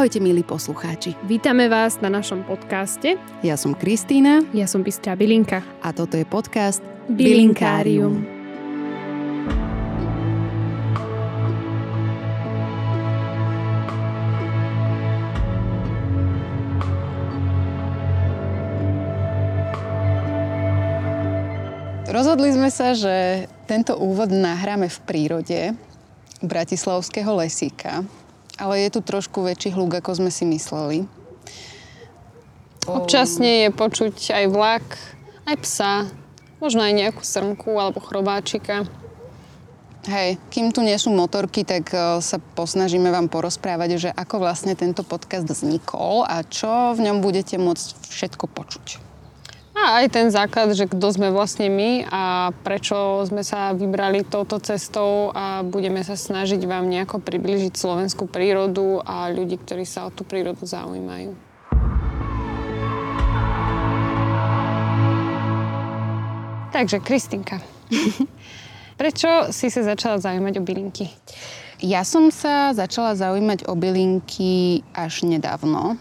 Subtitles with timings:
[0.00, 1.12] Ahojte milí poslucháči.
[1.28, 3.20] Vítame vás na našom podcaste.
[3.44, 4.40] Ja som Kristína.
[4.56, 5.60] Ja som Bystrá Bilinka.
[5.84, 8.24] A toto je podcast Bilinkárium.
[22.08, 25.76] Rozhodli sme sa, že tento úvod nahráme v prírode
[26.40, 28.00] Bratislavského lesíka
[28.60, 31.08] ale je tu trošku väčší hluk, ako sme si mysleli.
[32.84, 34.84] Občasne je počuť aj vlak,
[35.48, 35.92] aj psa,
[36.60, 38.84] možno aj nejakú srnku alebo chrobáčika.
[40.08, 44.72] Hej, kým tu nie sú motorky, tak e, sa posnažíme vám porozprávať, že ako vlastne
[44.72, 49.09] tento podcast vznikol a čo v ňom budete môcť všetko počuť.
[49.80, 54.60] A aj ten základ, že kto sme vlastne my a prečo sme sa vybrali touto
[54.60, 60.12] cestou a budeme sa snažiť vám nejako približiť slovenskú prírodu a ľudí, ktorí sa o
[60.12, 61.32] tú prírodu zaujímajú.
[66.76, 67.64] Takže, Kristinka,
[69.00, 71.08] prečo si sa začala zaujímať o bylinky?
[71.80, 75.96] Ja som sa začala zaujímať o bylinky až nedávno,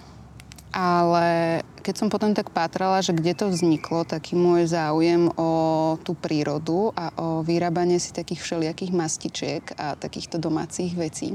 [0.70, 5.50] ale keď som potom tak pátrala, že kde to vzniklo, taký môj záujem o
[6.06, 11.34] tú prírodu a o vyrábanie si takých všelijakých mastičiek a takýchto domácich vecí,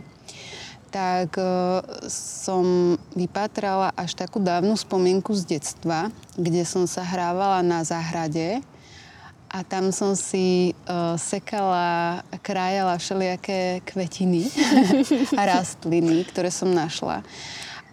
[0.95, 1.45] tak e,
[2.07, 8.63] som vypátrala až takú dávnu spomienku z detstva, kde som sa hrávala na záhrade
[9.51, 14.51] a tam som si uh, sekala, krájala všelijaké kvetiny
[15.39, 17.23] a rastliny, ktoré som našla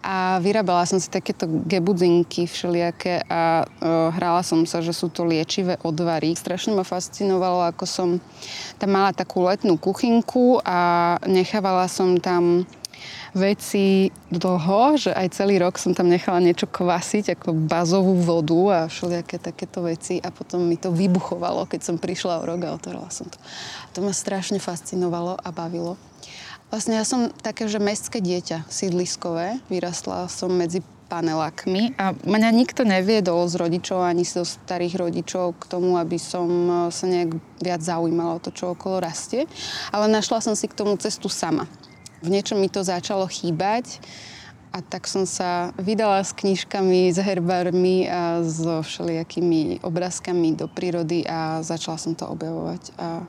[0.02, 5.22] a vyrábala som si takéto gebudzinky všelijaké a uh, hrala som sa, že sú to
[5.22, 6.34] liečivé odvary.
[6.34, 8.08] Strašne ma fascinovalo, ako som
[8.82, 12.66] tam mala takú letnú kuchynku a nechávala som tam
[13.32, 18.80] veci dlho, že aj celý rok som tam nechala niečo kvasiť, ako bazovú vodu a
[18.92, 23.08] všelijaké takéto veci a potom mi to vybuchovalo, keď som prišla o rok a otvorila
[23.08, 23.40] som to.
[23.40, 25.96] A to ma strašne fascinovalo a bavilo.
[26.72, 29.60] Vlastne ja som také, že mestské dieťa, sídliskové.
[29.68, 30.80] Vyrastla som medzi
[31.12, 36.48] panelákmi a mňa nikto neviedol z rodičov ani zo starých rodičov k tomu, aby som
[36.48, 39.44] e, sa nejak viac zaujímala o to, čo okolo rastie.
[39.92, 41.68] Ale našla som si k tomu cestu sama.
[42.24, 44.00] V niečom mi to začalo chýbať
[44.72, 51.28] a tak som sa vydala s knižkami, s herbármi a so všelijakými obrázkami do prírody
[51.28, 52.96] a začala som to objavovať.
[52.96, 53.20] A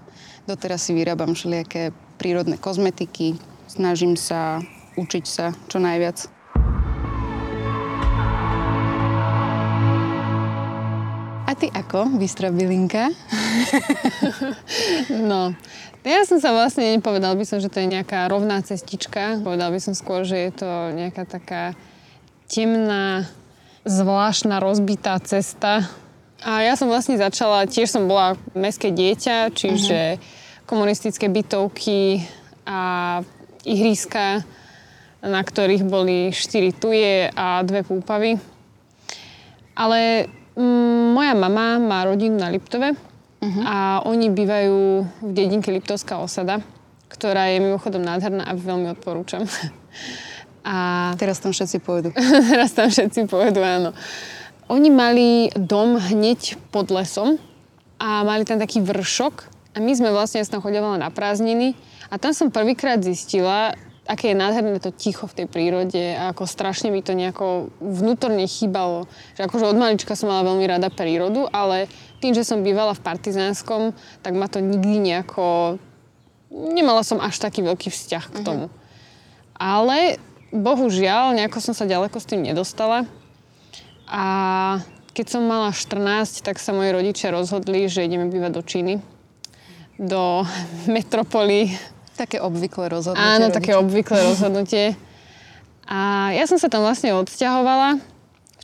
[0.48, 3.36] doteraz si vyrábam všelijaké prírodné kozmetiky.
[3.68, 4.62] Snažím sa
[4.98, 6.30] učiť sa čo najviac.
[11.44, 13.14] A ty ako, Bystra bylinka?
[15.30, 15.54] no,
[16.02, 19.38] ja som sa vlastne nepovedal by som, že to je nejaká rovná cestička.
[19.46, 21.78] Povedal by som skôr, že je to nejaká taká
[22.50, 23.30] temná,
[23.86, 25.86] zvláštna, rozbitá cesta.
[26.42, 32.24] A ja som vlastne začala, tiež som bola mestské dieťa, čiže uh-huh komunistické bytovky
[32.64, 33.20] a
[33.64, 34.44] ihriska,
[35.24, 38.36] na ktorých boli štyri tuje a dve púpavy.
[39.74, 43.64] Ale mm, moja mama má rodinu na Liptove uh-huh.
[43.64, 44.80] a oni bývajú
[45.24, 46.60] v dedinke Liptovská osada,
[47.08, 49.48] ktorá je mimochodom nádherná a veľmi odporúčam.
[50.64, 51.12] A...
[51.20, 52.16] Teraz tam všetci pôjdu.
[52.52, 53.92] Teraz tam všetci pôjdu, áno.
[54.72, 57.36] Oni mali dom hneď pod lesom
[58.00, 61.74] a mali tam taký vršok a my sme vlastne, ja som chodila na prázdniny
[62.14, 63.74] a tam som prvýkrát zistila,
[64.06, 68.46] aké je nádherné to ticho v tej prírode a ako strašne mi to nejako vnútorne
[68.46, 69.10] chýbalo.
[69.34, 71.90] Že akože od malička som mala veľmi rada prírodu, ale
[72.22, 75.80] tým, že som bývala v Partizánskom, tak ma to nikdy nejako...
[76.54, 78.46] Nemala som až taký veľký vzťah k mhm.
[78.46, 78.66] tomu.
[78.70, 78.82] Uh-huh.
[79.58, 80.22] Ale
[80.54, 83.10] bohužiaľ, nejako som sa ďaleko s tým nedostala.
[84.06, 84.24] A
[85.18, 89.13] keď som mala 14, tak sa moji rodičia rozhodli, že ideme bývať do Číny
[89.98, 90.46] do
[90.94, 91.74] metropoly.
[92.14, 93.26] Také obvyklé rozhodnutie.
[93.26, 93.58] Áno, rodiča.
[93.58, 94.86] také obvyklé rozhodnutie.
[95.90, 98.00] A ja som sa tam vlastne odsťahovala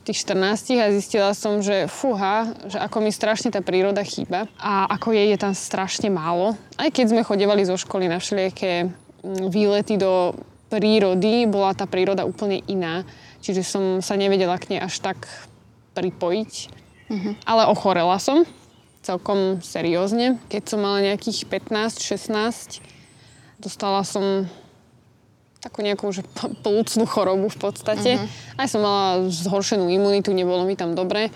[0.00, 4.88] tých 14 a zistila som, že fúha, že ako mi strašne tá príroda chýba a
[4.88, 6.56] ako jej je tam strašne málo.
[6.80, 10.32] Aj keď sme chodevali zo školy na všelijaké mm, výlety do
[10.72, 13.04] prírody, bola tá príroda úplne iná.
[13.44, 15.28] Čiže som sa nevedela k nej až tak
[15.92, 16.52] pripojiť.
[17.10, 17.32] Mm-hmm.
[17.44, 18.46] Ale ochorela som
[19.10, 20.38] celkom seriózne.
[20.46, 22.78] Keď som mala nejakých 15-16,
[23.58, 24.46] dostala som
[25.58, 26.22] takú nejakú že
[26.64, 28.10] plúcnú chorobu v podstate.
[28.16, 28.58] Uh-huh.
[28.62, 31.34] Aj som mala zhoršenú imunitu, nebolo mi tam dobre.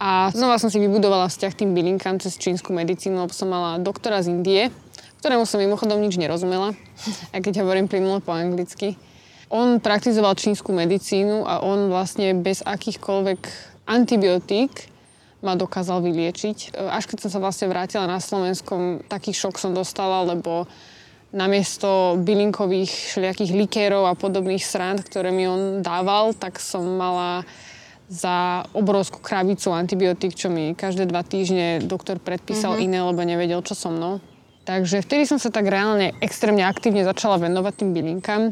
[0.00, 4.24] A znova som si vybudovala vzťah tým bylinkám cez čínsku medicínu, lebo som mala doktora
[4.24, 4.72] z Indie,
[5.20, 6.72] ktorému som mimochodom nič nerozumela,
[7.36, 8.96] aj keď hovorím plynulo po anglicky.
[9.52, 13.40] on praktizoval čínsku medicínu a on vlastne bez akýchkoľvek
[13.90, 14.88] antibiotík
[15.40, 16.76] ma dokázal vyliečiť.
[16.76, 20.68] Až keď som sa vlastne vrátila na Slovenskom, taký šok som dostala, lebo
[21.30, 27.46] namiesto bylinkových všelijakých likérov a podobných srand, ktoré mi on dával, tak som mala
[28.10, 32.86] za obrovskú krabicu antibiotík, čo mi každé dva týždne doktor predpísal mm-hmm.
[32.90, 34.18] iné, lebo nevedel, čo so mnou.
[34.66, 38.42] Takže vtedy som sa tak reálne extrémne aktívne začala venovať tým bylinkám.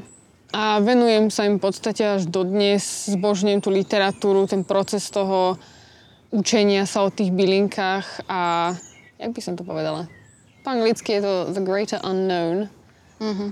[0.54, 2.80] A venujem sa im v podstate až dodnes,
[3.10, 5.60] zbožňujem tú literatúru, ten proces toho
[6.30, 8.72] učenia sa o tých bylinkách a
[9.16, 10.08] jak by som to povedala?
[10.64, 12.68] Po anglicky je to The Greater Unknown.
[13.18, 13.50] Mm-hmm.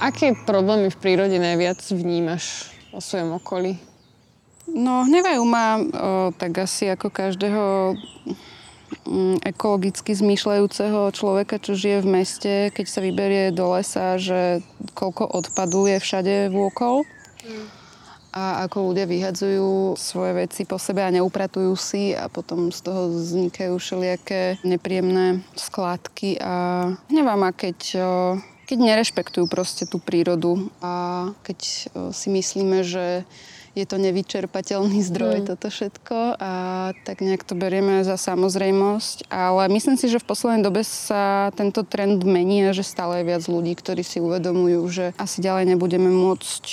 [0.00, 3.76] Aké problémy v prírode najviac vnímaš o svojom okolí?
[4.64, 5.82] No, hnevajú ma o,
[6.32, 7.94] tak asi ako každého
[9.04, 14.64] mm, ekologicky zmýšľajúceho človeka, čo žije v meste, keď sa vyberie do lesa, že
[14.96, 17.04] koľko odpadu je všade vôkol.
[18.30, 23.10] A ako ľudia vyhadzujú svoje veci po sebe a neupratujú si a potom z toho
[23.10, 26.38] vznikajú všelijaké nepríjemné skládky.
[26.38, 26.54] A
[27.10, 27.98] nevám, a keď,
[28.70, 33.26] keď nerešpektujú proste tú prírodu a keď si myslíme, že
[33.78, 35.46] je to nevyčerpateľný zdroj mm.
[35.46, 36.52] toto všetko a
[37.06, 39.30] tak nejak to berieme za samozrejmosť.
[39.30, 43.28] Ale myslím si, že v poslednej dobe sa tento trend mení a že stále je
[43.30, 46.64] viac ľudí, ktorí si uvedomujú, že asi ďalej nebudeme môcť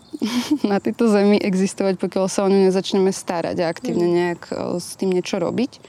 [0.70, 4.14] na tejto zemi existovať, pokiaľ sa o ňu nezačneme starať a aktívne mm.
[4.14, 4.42] nejak
[4.76, 5.80] s tým niečo robiť.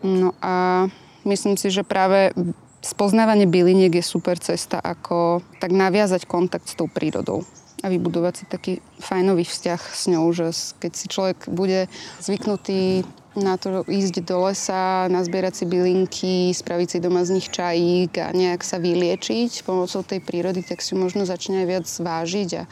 [0.00, 0.86] No a
[1.26, 2.30] myslím si, že práve
[2.78, 7.42] spoznávanie byliniek je super cesta, ako tak naviazať kontakt s tou prírodou
[7.82, 10.50] a vybudovať si taký fajnový vzťah s ňou, že
[10.82, 11.86] keď si človek bude
[12.18, 13.06] zvyknutý
[13.38, 18.34] na to ísť do lesa, nazbierať si bylinky, spraviť si doma z nich čajík a
[18.34, 22.62] nejak sa vyliečiť pomocou tej prírody, tak si možno začne aj viac vážiť a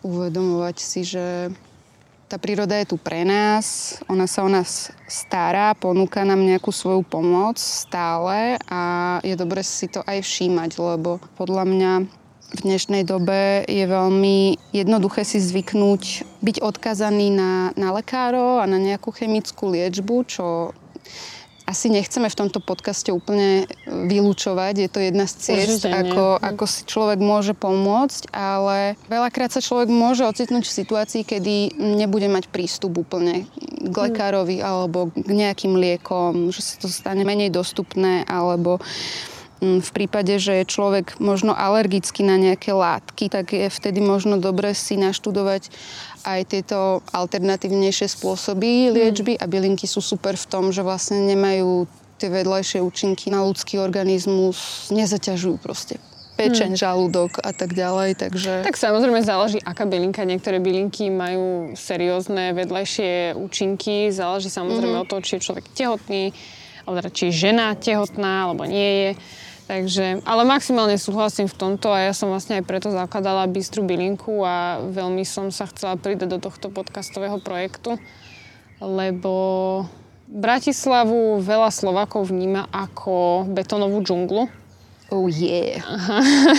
[0.00, 1.52] uvedomovať si, že
[2.32, 7.04] tá príroda je tu pre nás, ona sa o nás stará, ponúka nám nejakú svoju
[7.04, 11.92] pomoc stále a je dobre si to aj všímať, lebo podľa mňa
[12.52, 18.76] v dnešnej dobe je veľmi jednoduché si zvyknúť byť odkazaný na, na lekárov a na
[18.76, 20.46] nejakú chemickú liečbu, čo
[21.62, 24.74] asi nechceme v tomto podcaste úplne vylúčovať.
[24.76, 29.88] Je to jedna z ciest, ako, ako si človek môže pomôcť, ale veľakrát sa človek
[29.88, 33.48] môže ocitnúť v situácii, kedy nebude mať prístup úplne
[33.82, 39.90] k lekárovi alebo k nejakým liekom, že sa to stane menej dostupné alebo Mm, v
[39.94, 44.98] prípade, že je človek možno alergický na nejaké látky, tak je vtedy možno dobre si
[44.98, 45.70] naštudovať
[46.26, 51.86] aj tieto alternatívnejšie spôsoby liečby a bylinky sú super v tom, že vlastne nemajú
[52.18, 56.80] tie vedľajšie účinky na ľudský organizmus, nezaťažujú proste pečeň, hmm.
[56.80, 58.66] žalúdok a tak ďalej, takže...
[58.66, 60.24] Tak samozrejme záleží, aká bylinka.
[60.24, 64.08] Niektoré bylinky majú seriózne vedľajšie účinky.
[64.10, 65.04] Záleží samozrejme hmm.
[65.04, 66.32] od toho, či je človek tehotný,
[66.82, 69.10] alebo teda, či je žena tehotná, alebo nie je.
[69.72, 74.44] Takže, ale maximálne súhlasím v tomto a ja som vlastne aj preto zakladala Bystru bylinku
[74.44, 77.96] a veľmi som sa chcela pridať do tohto podcastového projektu,
[78.84, 79.32] lebo
[80.28, 84.44] Bratislavu veľa Slovakov vníma ako betónovú džunglu.
[85.08, 85.80] Oh yeah.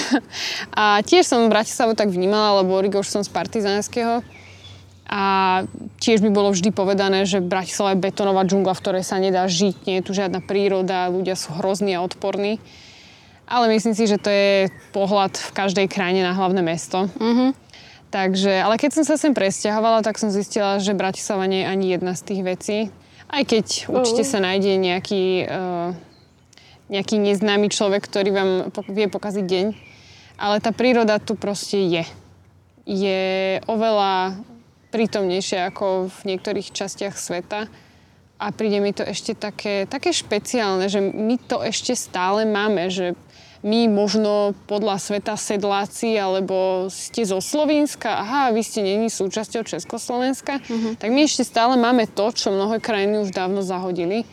[0.74, 4.26] a tiež som Bratislavu tak vnímala, lebo Origo už som z Partizánskeho.
[5.06, 5.24] A
[6.02, 9.86] tiež by bolo vždy povedané, že Bratislava je betónová džungla, v ktorej sa nedá žiť,
[9.86, 12.58] nie je tu žiadna príroda, ľudia sú hrozní a odporní.
[13.48, 17.12] Ale myslím si, že to je pohľad v každej krajine na hlavné mesto.
[17.20, 17.50] Mm-hmm.
[18.14, 21.86] Takže, ale keď som sa sem presťahovala, tak som zistila, že Bratislava nie je ani
[21.98, 22.78] jedna z tých vecí.
[23.26, 23.98] Aj keď uh.
[23.98, 25.98] určite sa nájde nejaký, uh,
[26.94, 28.50] nejaký neznámy človek, ktorý vám
[28.94, 29.66] vie pokaziť deň.
[30.38, 32.06] Ale tá príroda tu proste je.
[32.86, 33.22] Je
[33.66, 34.38] oveľa
[34.94, 37.66] prítomnejšia ako v niektorých častiach sveta
[38.44, 43.16] a príde mi to ešte také, také špeciálne, že my to ešte stále máme, že
[43.64, 50.60] my možno podľa sveta sedláci alebo ste zo Slovenska, aha, vy ste není súčasťou Československa,
[50.60, 51.00] uh-huh.
[51.00, 54.28] tak my ešte stále máme to, čo mnohé krajiny už dávno zahodili.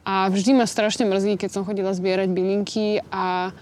[0.00, 3.52] A vždy ma strašne mrzí, keď som chodila zbierať bylinky a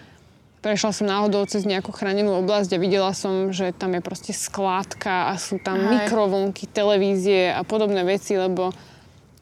[0.62, 5.30] prešla som náhodou cez nejakú chránenú oblasť a videla som, že tam je proste skládka
[5.30, 6.06] a sú tam Aj.
[6.06, 8.70] mikrovlnky, televízie a podobné veci, lebo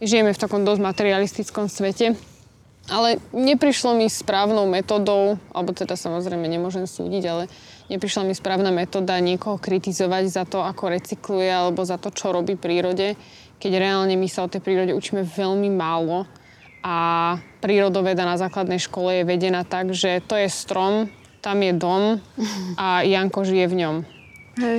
[0.00, 2.16] žijeme v takom dosť materialistickom svete.
[2.86, 7.50] Ale neprišlo mi správnou metodou, alebo teda samozrejme nemôžem súdiť, ale
[7.90, 12.54] neprišla mi správna metóda niekoho kritizovať za to, ako recykluje, alebo za to, čo robí
[12.54, 13.18] prírode,
[13.58, 16.30] keď reálne my sa o tej prírode učíme veľmi málo
[16.86, 16.96] a
[17.58, 21.10] prírodoveda na základnej škole je vedená tak, že to je strom,
[21.42, 22.22] tam je dom
[22.78, 23.96] a Janko žije v ňom.
[24.62, 24.78] Hej.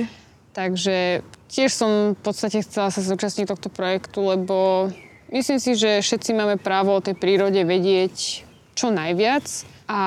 [0.56, 1.20] Takže
[1.52, 4.88] tiež som v podstate chcela sa zúčastniť tohto projektu, lebo
[5.32, 8.46] myslím si, že všetci máme právo o tej prírode vedieť
[8.78, 9.44] čo najviac.
[9.88, 10.00] A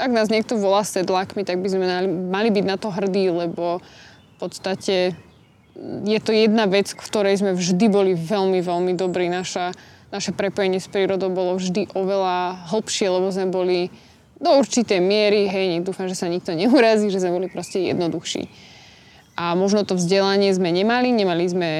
[0.00, 1.86] ak nás niekto volá sedlákmi, tak by sme
[2.32, 5.12] mali byť na to hrdí, lebo v podstate
[6.04, 9.28] je to jedna vec, v ktorej sme vždy boli veľmi, veľmi dobrí.
[9.28, 9.76] Naša,
[10.08, 13.92] naše prepojenie s prírodou bolo vždy oveľa hlbšie, lebo sme boli
[14.40, 18.48] do určitej miery, hej, dúfam, že sa nikto neurazí, že sme boli proste jednoduchší.
[19.36, 21.70] A možno to vzdelanie sme nemali, nemali sme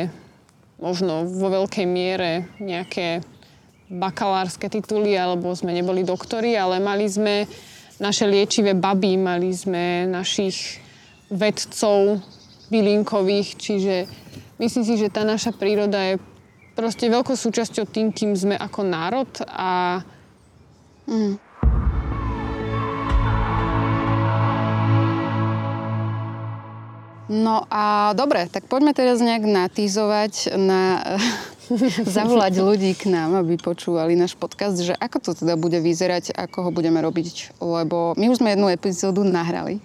[0.80, 3.20] možno vo veľkej miere nejaké
[3.92, 7.44] bakalárske tituly, alebo sme neboli doktori, ale mali sme
[8.00, 10.80] naše liečivé baby, mali sme našich
[11.28, 12.24] vedcov
[12.72, 13.94] bylinkových, čiže
[14.56, 16.14] myslím si, že tá naša príroda je
[16.72, 20.00] proste veľkou súčasťou tým, kým sme ako národ a
[21.04, 21.49] mm.
[27.30, 30.98] No a dobre, tak poďme teraz nejak natýzovať na
[32.18, 36.66] zavolať ľudí k nám, aby počúvali náš podcast, že ako to teda bude vyzerať, ako
[36.66, 39.78] ho budeme robiť, lebo my už sme jednu epizódu nahrali.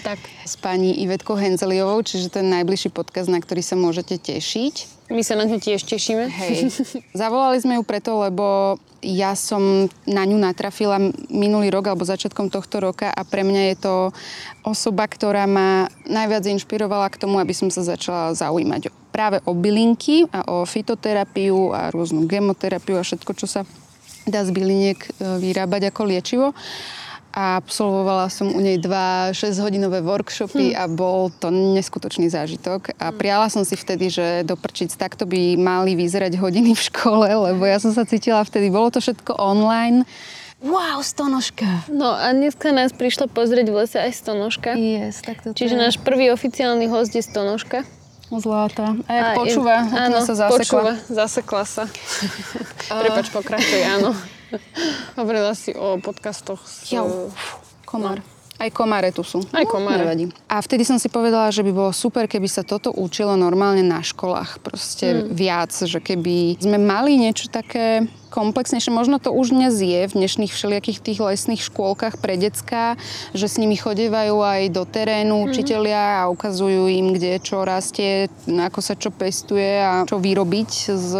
[0.00, 0.16] Tak.
[0.48, 5.04] S pani Ivetkou Henzeliovou, čiže ten najbližší podcast, na ktorý sa môžete tešiť.
[5.12, 6.32] My sa na ňu tiež tešíme.
[6.32, 6.72] Hej.
[7.12, 10.96] Zavolali sme ju preto, lebo ja som na ňu natrafila
[11.28, 13.94] minulý rok alebo začiatkom tohto roka a pre mňa je to
[14.64, 20.24] osoba, ktorá ma najviac inšpirovala k tomu, aby som sa začala zaujímať práve o bylinky
[20.32, 23.60] a o fitoterapiu a rôznu gemoterapiu a všetko, čo sa
[24.24, 25.08] dá z byliniek e,
[25.42, 26.46] vyrábať ako liečivo
[27.32, 30.78] a absolvovala som u nej dva 6-hodinové workshopy hm.
[30.78, 32.92] a bol to neskutočný zážitok.
[33.00, 33.16] A hm.
[33.16, 37.80] priala som si vtedy, že doprčiť takto by mali vyzerať hodiny v škole, lebo ja
[37.80, 40.04] som sa cítila vtedy, bolo to všetko online.
[40.62, 41.90] Wow, stonožka.
[41.90, 44.78] No a dneska nás prišla pozrieť v lese aj stonožka.
[44.78, 47.82] Yes, tak to Čiže náš prvý oficiálny host je stonožka.
[48.30, 48.96] Zláta.
[49.08, 50.56] A jak a počúva, je, áno, sa zasekla.
[50.56, 51.84] počúva, zasekla sa.
[53.02, 54.14] Prepač, pokračuj, áno.
[55.20, 56.90] Hovorila si o podcastoch s...
[56.92, 57.30] Jo,
[57.84, 58.20] komár.
[58.20, 58.32] No.
[58.62, 59.42] Aj komáre tu sú.
[59.50, 60.06] Aj komáre.
[60.06, 60.30] Nevadí.
[60.46, 63.98] A vtedy som si povedala, že by bolo super, keby sa toto učilo normálne na
[63.98, 64.62] školách.
[64.62, 65.34] Proste hmm.
[65.34, 68.88] viac, že keby sme mali niečo také komplexnejšie.
[68.88, 72.96] Možno to už dnes je v dnešných všelijakých tých lesných škôlkach pre decka,
[73.36, 75.50] že s nimi chodevajú aj do terénu mm-hmm.
[75.52, 81.10] učitelia a ukazujú im, kde čo rastie, ako sa čo pestuje a čo vyrobiť z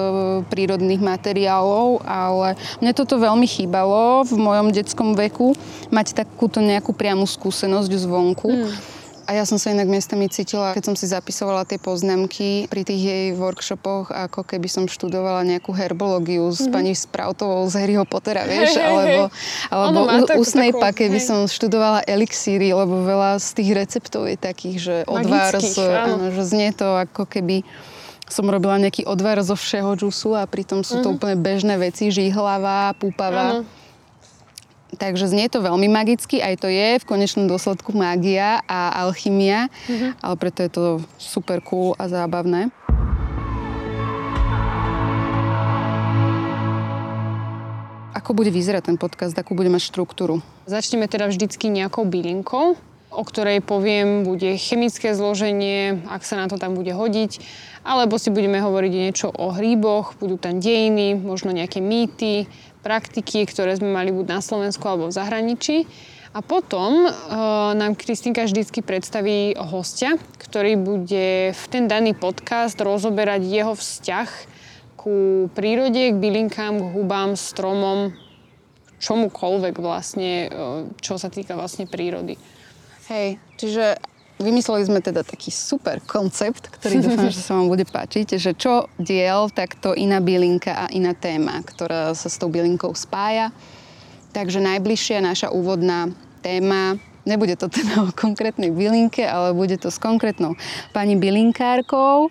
[0.48, 5.52] prírodných materiálov, ale mne toto veľmi chýbalo v mojom detskom veku,
[5.92, 8.48] mať takúto nejakú priamu skúsenosť zvonku.
[8.48, 9.01] Mm.
[9.26, 13.02] A ja som sa inak miestami cítila, keď som si zapisovala tie poznámky pri tých
[13.02, 16.74] jej workshopoch, ako keby som študovala nejakú herbológiu s mm-hmm.
[16.74, 19.22] pani Sproutovou z Harryho Pottera, vieš, hey, alebo,
[19.70, 21.12] alebo u, ústnej takú, pake hej.
[21.14, 26.34] by som študovala elixíry, lebo veľa z tých receptov je takých, že odvar, z, áno,
[26.34, 27.62] že znie to ako keby
[28.32, 31.04] som robila nejaký odvar zo všeho džusu a pritom sú mm-hmm.
[31.04, 31.16] to mhm.
[31.20, 33.60] úplne bežné veci, žihlava, púpava.
[33.60, 33.81] Áno.
[34.92, 40.20] Takže znie to veľmi magicky, aj to je v konečnom dôsledku mágia a alchymia, mm-hmm.
[40.20, 40.84] ale preto je to
[41.16, 42.68] super cool a zábavné.
[48.12, 50.44] Ako bude vyzerať ten podcast, akú bude mať štruktúru?
[50.68, 52.78] Začneme teda vždycky nejakou bylinkou,
[53.12, 57.40] o ktorej poviem, bude chemické zloženie, ak sa na to tam bude hodiť,
[57.84, 62.46] alebo si budeme hovoriť niečo o hríboch, budú tam dejiny, možno nejaké mýty,
[62.82, 65.76] praktiky, ktoré sme mali buď na Slovensku alebo v zahraničí.
[66.32, 67.12] A potom uh,
[67.76, 74.28] nám Kristinka vždycky predstaví hostia, ktorý bude v ten daný podcast rozoberať jeho vzťah
[74.96, 78.16] ku prírode, k bylinkám, k hubám, stromom,
[78.96, 82.40] čomukoľvek vlastne, uh, čo sa týka vlastne prírody.
[83.12, 84.00] Hej, čiže
[84.40, 88.88] Vymysleli sme teda taký super koncept, ktorý dúfam, že sa vám bude páčiť, že čo
[88.96, 93.52] diel, tak to iná bylinka a iná téma, ktorá sa s tou bylinkou spája.
[94.32, 96.10] Takže najbližšia naša úvodná
[96.40, 100.58] téma Nebude to teda o konkrétnej bylinke, ale bude to s konkrétnou
[100.90, 102.30] pani bylinkárkou,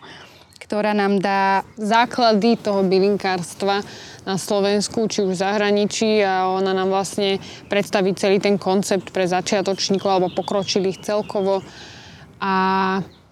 [0.71, 3.83] ktorá nám dá základy toho bylinkárstva
[4.23, 9.27] na Slovensku, či už v zahraničí a ona nám vlastne predstaví celý ten koncept pre
[9.27, 11.59] začiatočníkov alebo pokročilých celkovo
[12.39, 12.53] a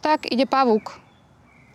[0.04, 1.00] tak ide pavúk.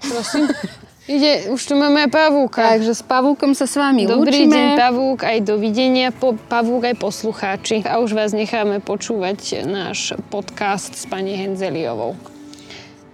[0.04, 0.52] Prosím.
[1.04, 2.64] Ide, už tu máme pavúka.
[2.64, 4.56] Takže s pavúkom sa s vami Dobrý učíme.
[4.56, 7.84] deň, pavúk, aj dovidenia, po, pavúk aj poslucháči.
[7.84, 12.16] A už vás necháme počúvať náš podcast s pani Henzeliovou.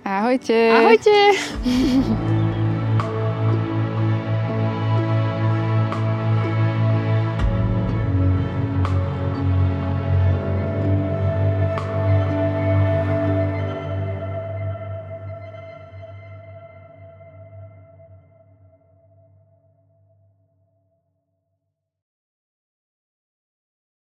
[0.04, 0.70] Ahojte.
[0.70, 1.16] Ahojte.